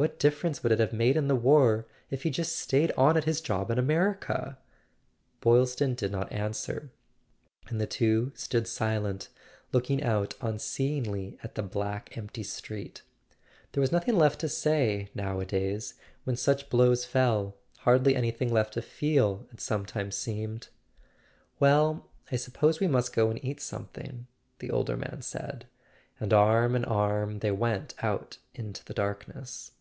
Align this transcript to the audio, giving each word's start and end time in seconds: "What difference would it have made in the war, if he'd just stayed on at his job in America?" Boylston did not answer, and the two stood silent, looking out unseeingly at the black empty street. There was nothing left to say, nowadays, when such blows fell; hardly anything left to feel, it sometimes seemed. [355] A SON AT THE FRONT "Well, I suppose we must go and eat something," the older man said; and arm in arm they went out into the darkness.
"What 0.00 0.20
difference 0.20 0.62
would 0.62 0.70
it 0.70 0.78
have 0.78 0.92
made 0.92 1.16
in 1.16 1.26
the 1.26 1.34
war, 1.34 1.84
if 2.08 2.22
he'd 2.22 2.34
just 2.34 2.56
stayed 2.56 2.92
on 2.96 3.16
at 3.16 3.24
his 3.24 3.40
job 3.40 3.68
in 3.68 3.80
America?" 3.80 4.56
Boylston 5.40 5.96
did 5.96 6.12
not 6.12 6.30
answer, 6.30 6.90
and 7.66 7.80
the 7.80 7.86
two 7.88 8.30
stood 8.36 8.68
silent, 8.68 9.28
looking 9.72 10.00
out 10.04 10.34
unseeingly 10.40 11.36
at 11.42 11.56
the 11.56 11.64
black 11.64 12.16
empty 12.16 12.44
street. 12.44 13.02
There 13.72 13.80
was 13.80 13.90
nothing 13.90 14.14
left 14.16 14.38
to 14.42 14.48
say, 14.48 15.10
nowadays, 15.16 15.94
when 16.22 16.36
such 16.36 16.70
blows 16.70 17.04
fell; 17.04 17.56
hardly 17.78 18.14
anything 18.14 18.52
left 18.52 18.74
to 18.74 18.82
feel, 18.82 19.48
it 19.52 19.60
sometimes 19.60 20.14
seemed. 20.14 20.68
[355] 21.58 21.58
A 21.58 21.58
SON 21.58 21.58
AT 21.58 21.58
THE 21.58 21.58
FRONT 21.58 21.60
"Well, 21.60 22.10
I 22.30 22.36
suppose 22.36 22.78
we 22.78 22.86
must 22.86 23.12
go 23.12 23.30
and 23.30 23.44
eat 23.44 23.60
something," 23.60 24.28
the 24.60 24.70
older 24.70 24.96
man 24.96 25.22
said; 25.22 25.66
and 26.20 26.32
arm 26.32 26.76
in 26.76 26.84
arm 26.84 27.40
they 27.40 27.50
went 27.50 27.94
out 28.00 28.38
into 28.54 28.84
the 28.84 28.94
darkness. 28.94 29.72